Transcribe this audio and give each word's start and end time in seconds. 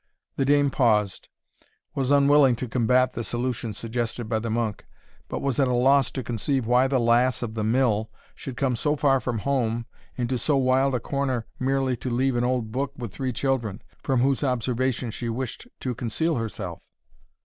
The 0.35 0.45
dame 0.45 0.71
paused 0.71 1.29
was 1.93 2.09
unwilling 2.09 2.55
to 2.55 2.67
combat 2.67 3.13
the 3.13 3.23
solution 3.23 3.71
suggested 3.71 4.27
by 4.27 4.39
the 4.39 4.49
monk 4.49 4.87
but 5.27 5.43
was 5.43 5.59
at 5.59 5.67
a 5.67 5.75
loss 5.75 6.09
to 6.13 6.23
conceive 6.23 6.65
why 6.65 6.87
the 6.87 6.99
lass 6.99 7.43
of 7.43 7.53
the 7.53 7.63
mill 7.63 8.09
should 8.33 8.57
come 8.57 8.75
so 8.75 8.95
far 8.95 9.19
from 9.19 9.37
home 9.37 9.85
into 10.15 10.39
so 10.39 10.57
wild 10.57 10.95
a 10.95 10.99
corner 10.99 11.45
merely 11.59 11.95
to 11.97 12.09
leave 12.09 12.35
an 12.35 12.43
old 12.43 12.71
book 12.71 12.93
with 12.97 13.13
three 13.13 13.31
children, 13.31 13.79
from 14.01 14.21
whose 14.21 14.43
observation 14.43 15.11
she 15.11 15.29
wished 15.29 15.67
to 15.81 15.93
conceal 15.93 16.37
herself. 16.37 16.81